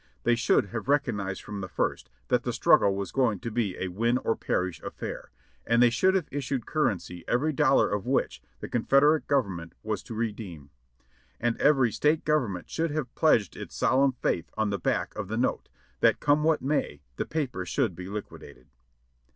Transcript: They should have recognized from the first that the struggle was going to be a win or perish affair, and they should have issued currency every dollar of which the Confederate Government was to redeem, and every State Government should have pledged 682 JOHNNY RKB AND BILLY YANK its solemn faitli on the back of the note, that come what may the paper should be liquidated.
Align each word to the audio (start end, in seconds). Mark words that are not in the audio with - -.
They 0.23 0.33
should 0.33 0.69
have 0.69 0.87
recognized 0.87 1.43
from 1.43 1.61
the 1.61 1.67
first 1.67 2.09
that 2.29 2.41
the 2.41 2.53
struggle 2.53 2.95
was 2.95 3.11
going 3.11 3.39
to 3.41 3.51
be 3.51 3.77
a 3.77 3.89
win 3.89 4.17
or 4.17 4.35
perish 4.35 4.81
affair, 4.81 5.29
and 5.63 5.79
they 5.79 5.91
should 5.91 6.15
have 6.15 6.27
issued 6.31 6.65
currency 6.65 7.23
every 7.27 7.53
dollar 7.53 7.87
of 7.87 8.07
which 8.07 8.41
the 8.61 8.67
Confederate 8.67 9.27
Government 9.27 9.75
was 9.83 10.01
to 10.05 10.15
redeem, 10.15 10.71
and 11.39 11.55
every 11.61 11.91
State 11.91 12.25
Government 12.25 12.67
should 12.67 12.89
have 12.89 13.13
pledged 13.13 13.53
682 13.53 13.57
JOHNNY 13.57 13.61
RKB 13.61 13.67
AND 13.67 14.21
BILLY 14.21 14.33
YANK 14.33 14.43
its 14.43 14.49
solemn 14.49 14.49
faitli 14.49 14.63
on 14.63 14.69
the 14.71 14.79
back 14.79 15.15
of 15.15 15.27
the 15.27 15.37
note, 15.37 15.69
that 15.99 16.19
come 16.19 16.43
what 16.43 16.63
may 16.63 17.03
the 17.17 17.25
paper 17.27 17.63
should 17.63 17.95
be 17.95 18.09
liquidated. 18.09 18.65